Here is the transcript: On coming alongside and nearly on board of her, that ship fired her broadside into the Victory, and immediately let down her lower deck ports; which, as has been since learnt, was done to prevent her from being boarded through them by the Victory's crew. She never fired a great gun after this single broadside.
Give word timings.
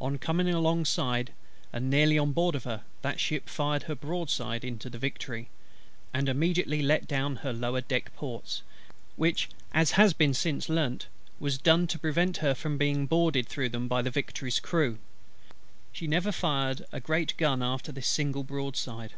On 0.00 0.16
coming 0.16 0.48
alongside 0.48 1.30
and 1.74 1.90
nearly 1.90 2.16
on 2.18 2.32
board 2.32 2.54
of 2.54 2.64
her, 2.64 2.84
that 3.02 3.20
ship 3.20 3.50
fired 3.50 3.82
her 3.82 3.94
broadside 3.94 4.64
into 4.64 4.88
the 4.88 4.96
Victory, 4.96 5.50
and 6.14 6.26
immediately 6.26 6.80
let 6.80 7.06
down 7.06 7.36
her 7.36 7.52
lower 7.52 7.82
deck 7.82 8.10
ports; 8.16 8.62
which, 9.16 9.50
as 9.72 9.90
has 9.90 10.14
been 10.14 10.32
since 10.32 10.70
learnt, 10.70 11.06
was 11.38 11.58
done 11.58 11.86
to 11.88 11.98
prevent 11.98 12.38
her 12.38 12.54
from 12.54 12.78
being 12.78 13.04
boarded 13.06 13.46
through 13.46 13.68
them 13.68 13.88
by 13.88 14.00
the 14.00 14.10
Victory's 14.10 14.58
crew. 14.58 14.96
She 15.92 16.06
never 16.06 16.32
fired 16.32 16.86
a 16.90 16.98
great 16.98 17.36
gun 17.36 17.62
after 17.62 17.92
this 17.92 18.06
single 18.06 18.44
broadside. 18.44 19.12